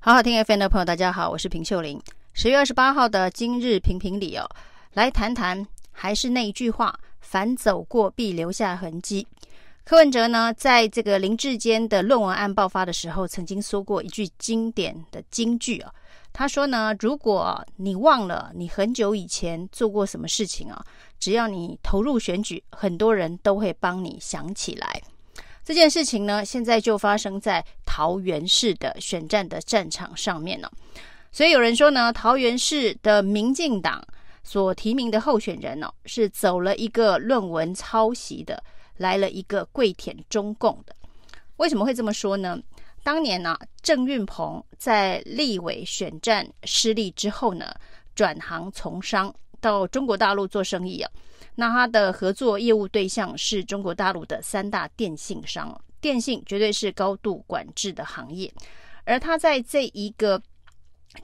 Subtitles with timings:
[0.00, 2.00] 好好听 FM 的朋友，大家好，我是平秀玲。
[2.32, 4.48] 十月二十八号的今日评评理哦，
[4.92, 9.26] 来谈谈还是那一句话：凡走过必留下痕迹。
[9.84, 15.92] 柯文哲呢，在这个林志坚的论文案爆发的时候，曾经说过一句经典的金句啊。
[16.32, 20.80] 他说呢，如果你忘了你很久以前做过什么事情啊，
[21.18, 25.02] 只要你投入选举，很多人都会帮你想起来。
[25.68, 30.72] 这件事情呢，现在就发生在桃园市的选战的战场上面了。
[31.30, 34.02] 所以有人说呢，桃园市的民进党
[34.42, 38.64] 所提名的候选人呢，是走了一个论文抄袭的。
[38.96, 40.96] 来了一个跪舔中共的，
[41.58, 42.58] 为什么会这么说呢？
[43.04, 47.72] 当年呢、啊，郑运鹏在立委选战失利之后呢，
[48.16, 51.10] 转行从商，到中国大陆做生意啊。
[51.54, 58.52] 那他的合作业务对象是中国大陆的三大电信商，电信绝对是高度管制的行业，
[59.04, 60.40] 而他在这一个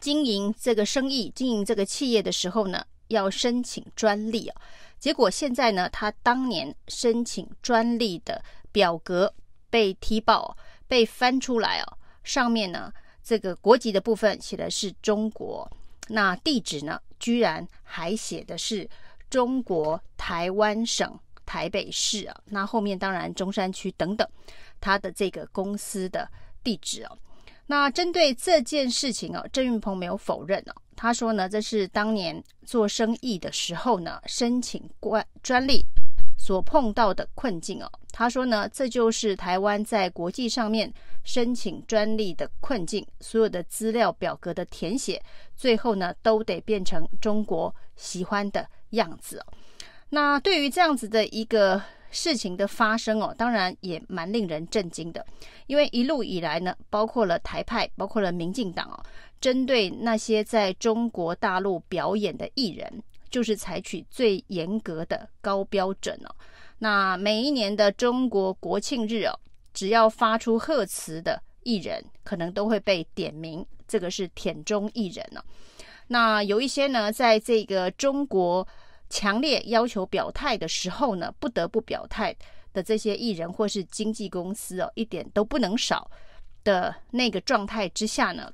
[0.00, 4.60] 经营这个生意、经营这个企业的时候呢，要申请专利啊。
[4.98, 8.42] 结果现在呢，他当年申请专利的
[8.72, 9.32] 表格
[9.70, 10.56] 被踢爆，
[10.88, 11.98] 被翻出来哦。
[12.24, 12.92] 上面呢，
[13.22, 15.70] 这个国籍的部分写的是中国，
[16.08, 18.88] 那地址呢，居然还写的是
[19.30, 22.36] 中国台湾省台北市啊。
[22.46, 24.28] 那后面当然中山区等等，
[24.80, 26.28] 他的这个公司的
[26.62, 27.18] 地址哦。
[27.66, 30.74] 那针对这件事情哦，郑运鹏没有否认哦。
[30.94, 35.84] 他说呢，这是当年做生意的时候呢，申请专专利
[36.36, 37.90] 所碰到的困境哦。
[38.12, 40.92] 他说呢，这就是台湾在国际上面
[41.24, 45.22] 申请专利的困境，所有的资料表格的填写，
[45.56, 49.46] 最后呢，都得变成中国喜欢的样子哦。
[50.10, 55.26] 那对于这样子的一个事情的发生哦，当然也蛮令人震惊的，
[55.66, 59.02] 因为一路以来呢，包括了台派，包括了民进党哦。
[59.40, 63.02] 针对那些在中国大陆表演的艺人，
[63.34, 66.32] 就是采取最严格的高标准哦。
[66.78, 69.36] 那每一年的中国国庆日哦，
[69.72, 75.42] 只要发出贺词的艺人，可能都会被点名，这个是舔中艺人哦。
[76.06, 78.64] 那有一些呢，在这个中国
[79.10, 82.32] 强烈要求表态的时候呢，不得不表态
[82.72, 86.08] 的这些艺人或是经纪公司哦，一点都不能少
[86.62, 88.48] 的那个状态之下呢。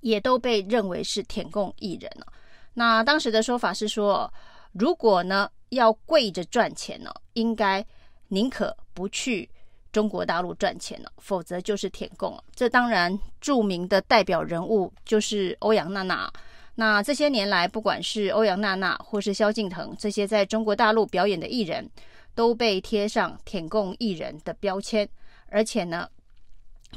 [0.00, 2.26] 也都被认为是舔共艺人了。
[2.74, 4.32] 那当时的说法是说，
[4.72, 7.84] 如果呢要跪着赚钱呢，应该
[8.28, 9.48] 宁可不去
[9.92, 12.44] 中国大陆赚钱了，否则就是舔共了。
[12.54, 16.32] 这当然著名的代表人物就是欧阳娜娜。
[16.76, 21.90] 那这些年来，不管是欧阳娜娜或是萧敬腾这些在中国大陆表演的艺人，
[22.34, 25.06] 都被贴上舔共艺人的标签，
[25.48, 26.08] 而且呢，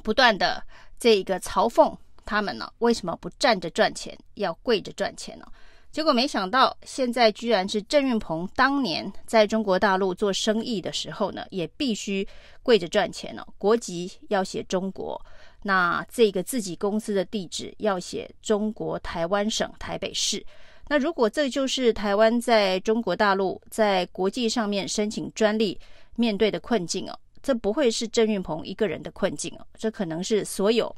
[0.03, 0.63] 不断的
[0.99, 1.93] 这个嘲讽。
[2.25, 5.45] 他们呢，为什么不站着赚钱，要跪着赚钱呢？
[5.93, 12.27] 结果没想到，现在居然是郑运鹏当年在中国大陆做生意的时候呢，也必须
[12.63, 13.47] 跪着赚钱了。
[13.59, 15.23] 国籍要写中国，
[15.61, 20.43] 那这个自己公司的地址要写中国台湾省台北市。
[20.87, 25.79] 那如果这就是台湾在中国大陆在国际上面申请专利
[26.15, 30.93] 面对的困境哦，这不会是郑运鹏一个人的困境哦，这可能是所有。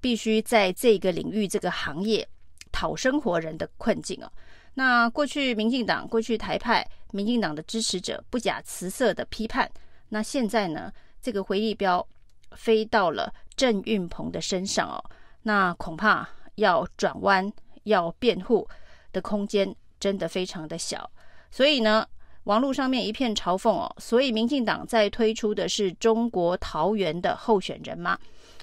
[0.00, 2.26] 必须在这个领域、这个行业
[2.72, 4.32] 讨生活人的困境哦。
[4.74, 9.70] 那过去民进党、过去台派、民进党的支持者不假辞色的批判，
[10.08, 10.90] 那现在呢，
[11.20, 12.04] 这个回力标
[12.52, 15.04] 飞到了郑运鹏的身上哦，
[15.42, 17.52] 那恐怕要转弯、
[17.84, 18.66] 要辩护
[19.12, 21.10] 的空间真的非常的小。
[21.50, 22.06] 所以呢，
[22.44, 23.94] 网络上面一片嘲讽哦。
[23.98, 28.18] 所以民进党在推出的是中国桃园的候选人吗？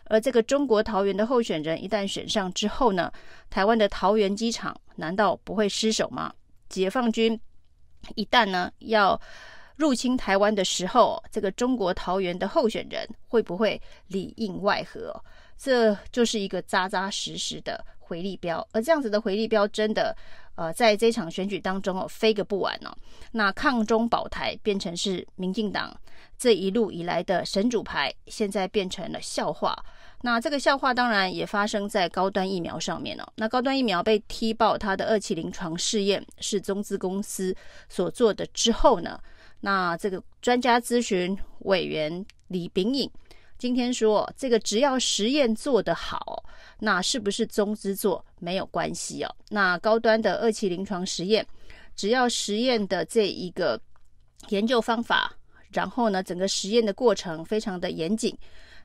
[0.10, 3.10] 而这个中国桃园的候选人一旦选上之后呢，
[3.50, 6.34] 台湾的桃园机场难道不会失守吗？
[6.68, 7.40] 解放军
[8.16, 9.20] 一旦呢要
[9.78, 15.24] 入侵台湾的时候，这个中国桃园的候选人会不会里应外合？
[15.58, 18.68] 这就是一个扎扎实实的回力标。
[18.72, 20.16] 而这样子的回力标真的，
[20.56, 22.96] 呃，在这场选举当中哦，飞个不完哦。
[23.32, 25.96] 那抗中保台变成是民进党
[26.38, 29.78] 这一路以来的神主牌，现在变成了笑话。
[30.22, 33.32] 那这个笑话当然也发生在高端疫苗上面了。
[33.36, 37.56] 那高端疫苗被踢爆，它的二期临床试验是中资公司
[37.88, 39.18] 所做的之后呢，
[39.62, 43.10] 那这个专家咨询委员李秉颖
[43.58, 46.44] 今天说，这个只要实验做得好，
[46.80, 49.36] 那是不是中资做没有关系哦？
[49.50, 51.46] 那高端的二期临床实验，
[51.96, 53.80] 只要实验的这一个
[54.50, 55.34] 研究方法，
[55.72, 58.38] 然后呢，整个实验的过程非常的严谨。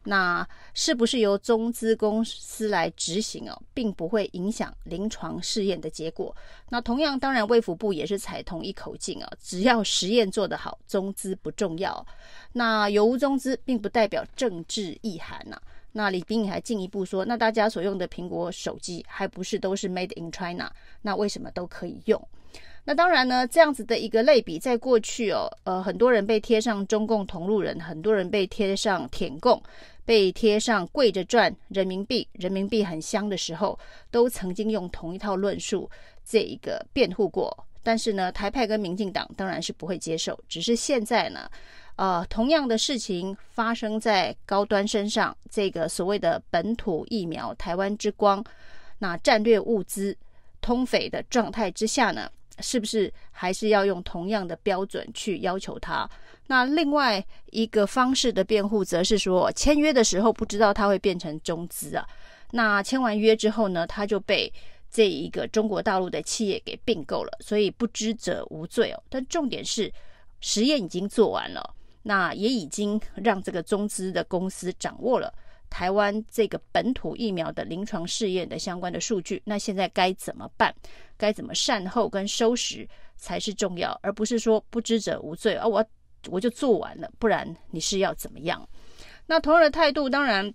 [0.04, 6.34] 那是不是由中资公司来执行哦，并不会影响临床试验的结果。
[6.68, 12.06] 那同样，当然卫福部也是采同一口径啊，只要实验做得好，中资不重要。
[12.52, 15.60] 那有无中资，并不代表政治意涵呐。
[15.92, 20.70] 那李斌还进一步说，那大家所用的苹果手机，还不是都是 Made in China？
[21.02, 22.28] 那为什么都可以用？
[22.86, 29.62] 那当然呢，这样子的一个类比，在过去哦，呃，很多人被贴上中共同路人，很多人被贴上舔共，
[30.04, 33.78] 被贴上跪着赚人民币，人民币很香的时候，
[34.10, 35.90] 都曾经用同一套论述
[36.26, 37.66] 这一个辩护过。
[37.82, 41.50] 但是呢，台派跟民进党当然是不会接受，只是现在呢，
[41.96, 48.44] 呃，同样的事情发生在高端身上，这个所谓的本土疫苗、台湾之光，
[48.98, 50.14] 那战略物资
[50.60, 56.08] 通匪的状态之下呢，是不是还是要用同样的标准去要求他？
[56.46, 62.06] 那另外一个方式的辩护，则是说签约的时候不知道他会变成中资啊。
[62.50, 64.52] 那签完约之后呢，他就被
[64.90, 69.02] 这一个中国大陆的企业给并购了，所以不知者无罪哦。
[69.08, 69.92] 但重点是
[70.40, 75.32] 实验已经做完了，那也已经让这个中资的公司掌握了。
[75.74, 80.72] 台湾这个本土疫苗的临床试验的相关的数据，那现在该怎么办？
[81.16, 85.66] 该怎么善后跟收拾才是重要，而不是说不知者无罪啊！
[85.66, 85.84] 我
[86.28, 88.64] 我就做完了，不然你是要怎么样？
[89.26, 90.54] 那同样的态度，当然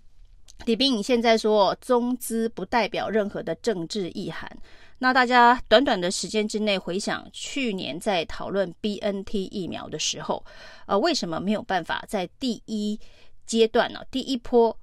[0.64, 4.50] 李斌，你现在说中资不代表任何的政治意涵。
[4.98, 10.42] 那大家短短的时间之内回想去年在讨论 BNT 疫苗的时候，
[10.86, 12.98] 呃，为什么没有办法在第一
[13.44, 14.00] 阶段呢？
[14.10, 14.74] 第一波？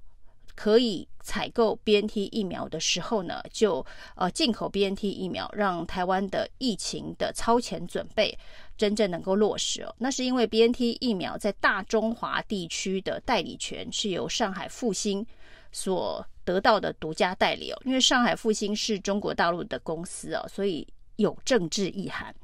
[0.58, 8.36] 可以采购 BNT 疫苗的时候呢，就呃进口 BNT 疫苗，让台湾的疫情的超前准备
[8.76, 9.94] 真正能够落实哦。
[9.98, 15.24] 那是因为 BNT 疫苗在大中华地区的代理权是由上海复星
[15.70, 17.80] 所得到的独家代理哦。
[17.84, 20.84] 因为上海复星是中国大陆的公司哦，所以
[21.16, 22.34] 有政治意涵。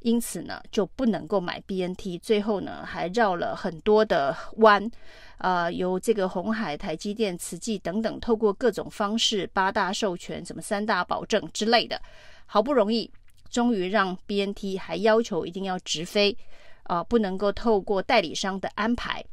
[0.00, 4.90] 因此呢，就不能够买 BNT，最后呢还绕了很多的弯，
[5.38, 12.00] 呃，由这个红海、台积电、慈济等等，透过各种方式，八大授权、什么三大保证之类的，
[12.44, 13.10] 好不容易，
[13.50, 16.36] 终于让 BNT 还要求一定要直飞，
[16.84, 19.24] 啊、不能够透过代理商的安排，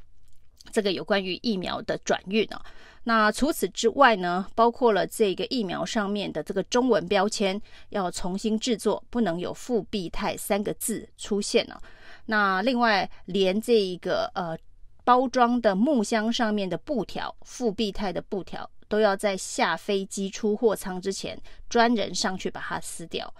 [0.71, 2.65] 这个有关于疫苗的转运啊。
[3.05, 11.81] 那除此之外呢，包括了这个疫苗上面的这个中文标签要重新制作，不能有复必泰三个字出现了。
[12.27, 14.57] 那另外，连这一个呃
[15.03, 23.33] 包装的木箱上面的布条，复必泰的布条，都要在下飞机出货舱之前，专人上去把它撕掉。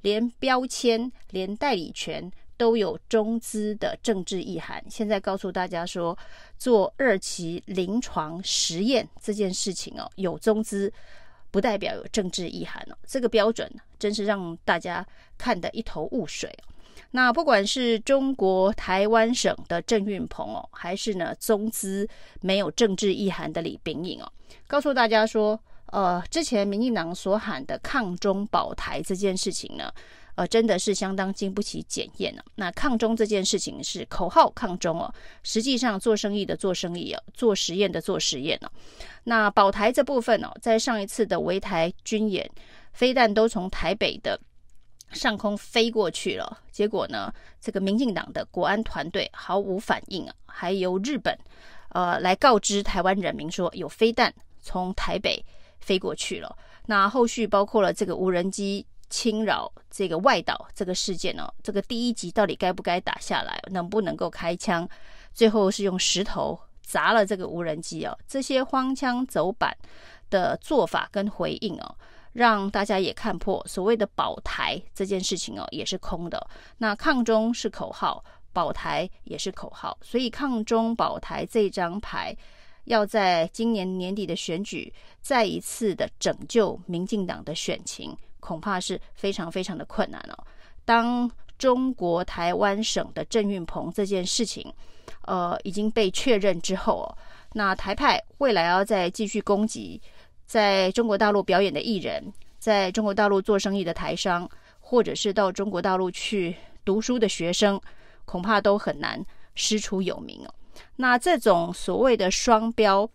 [0.00, 2.32] 连标签，连代理权。
[2.60, 4.84] 都有中资的政治意涵。
[4.90, 6.16] 现在告诉大家说，
[6.58, 10.92] 做二期临床实验这件事情哦，有中资
[11.50, 12.94] 不代表有政治意涵哦。
[13.06, 13.66] 这个标准
[13.98, 15.06] 真是让大家
[15.38, 16.54] 看得一头雾水。
[17.12, 22.06] 那不管是中国台湾省的郑运鹏哦，还是呢中资
[22.42, 24.30] 没有政治意涵的李炳颖哦，
[24.66, 29.90] 告诉大家说，呃，之前民进党所喊的抗中保台这件事情呢。
[30.36, 32.44] 呃，真的是相当经不起检验了。
[32.54, 35.12] 那抗中这件事情是口号抗中哦，
[35.42, 38.70] 实际上做生意的做生意哦，做实验的做实验哦。
[39.24, 42.48] 那保台这部分哦，在上一次的围台军演，
[42.92, 44.40] 飞弹都从台北的
[45.10, 51.36] 上空飞过去了，结果呢，这个民进党的国安团队毫无反应啊，还由日本
[51.90, 54.32] 呃来告知台湾人民说有飞弹
[54.62, 55.44] 从台北
[55.80, 56.56] 飞过去了。
[56.86, 58.86] 那后续包括了这个无人机。
[59.10, 64.88] 侵扰这个外岛这个事件哦，这个第一集到底该不该打下来，能不能够开枪？
[65.34, 69.76] 最后是用石头砸了这个无人机哦，这些荒腔走板
[70.30, 71.96] 的做法跟回应哦，
[72.32, 76.48] 让大家也看破所谓的保台这件事情哦，也是空的。
[76.78, 82.36] 那抗中是口号，保台也是口号，所以抗中保台这张牌
[82.84, 88.16] 要在今年年底的选举再一次的拯救民进党的选情。
[88.40, 90.44] 恐怕是非常非常的困难哦。
[90.84, 94.72] 当中国台湾省的郑运鹏这件事情，
[95.26, 97.06] 呃，已经被确认之后哦，
[97.52, 100.00] 那台派未来要再继续攻击
[100.46, 104.48] 在中国大陆表演的艺人，在中国大陆做生意的台商，
[104.80, 107.80] 或者是到中国大陆去读书的学生，
[108.24, 109.22] 恐怕都很难
[109.54, 110.54] 师出有名哦。
[110.96, 113.08] 那这种所谓的双标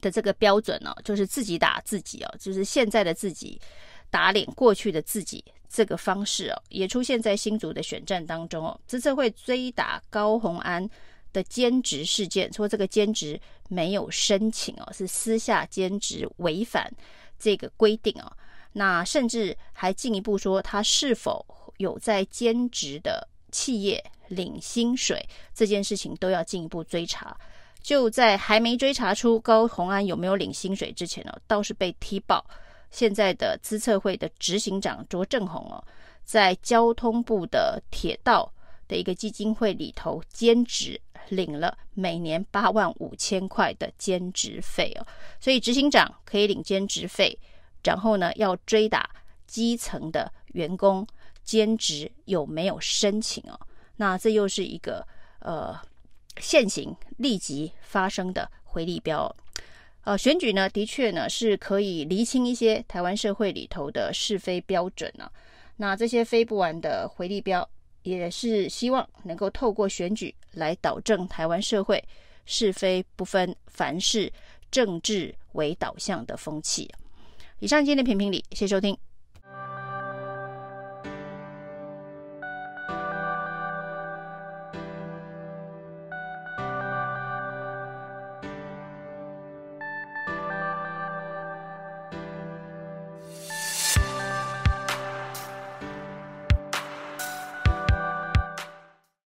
[0.00, 3.60] 的这个标准呢，就是自己打自己哦，就是现在的自己。
[4.10, 8.78] 打脸过去的自己，这个方式哦，也出现在新竹的选战当中哦。
[8.86, 10.88] 这次会追打高虹安
[11.32, 16.92] 的兼职事件，说这个兼职没有申请哦，是私下兼职违反
[17.38, 18.32] 这个规定哦。
[18.72, 21.44] 那甚至还进一步说，他是否
[21.78, 25.24] 有在兼职的企业领薪水
[25.54, 27.36] 这件事情都要进一步追查。
[27.82, 32.44] 就在还没追查出高虹安有没有领薪水之前呢，倒是被踢爆，
[32.90, 35.82] 现在的资策会的执行长卓正宏哦，
[36.24, 38.52] 在交通部的铁道
[38.88, 45.06] 的一个基金会里头兼职领了每年八万五千块的兼职费哦，
[45.40, 47.38] 所以执行长可以领兼职费，
[47.82, 49.08] 然后呢要追打
[49.46, 51.06] 基层的员工
[51.44, 53.58] 兼职有没有申请哦，
[53.96, 55.06] 那这又是一个
[55.40, 55.78] 呃。
[56.38, 59.30] 现行立即发生的回力镖，
[60.02, 65.30] 呃，选举呢，的确呢是可以厘清一些台湾社会里头的是非标准呢、
[65.76, 67.68] 那这些飞不完的回力标，
[68.02, 72.02] 也是希望能够透过选举来导正台湾社会
[72.46, 74.32] 是非不分、凡事
[74.70, 76.90] 政治为导向的风气。
[77.58, 79.09] 以上今天的评评理，谢谢收听。